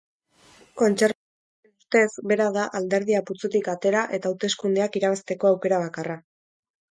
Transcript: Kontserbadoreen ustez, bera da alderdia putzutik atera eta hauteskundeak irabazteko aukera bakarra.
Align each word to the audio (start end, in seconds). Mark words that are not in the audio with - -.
Kontserbadoreen 0.81 1.75
ustez, 1.83 2.23
bera 2.31 2.47
da 2.55 2.63
alderdia 2.79 3.21
putzutik 3.27 3.69
atera 3.75 4.03
eta 4.19 4.31
hauteskundeak 4.33 4.99
irabazteko 5.03 5.51
aukera 5.53 5.81
bakarra. 5.85 6.19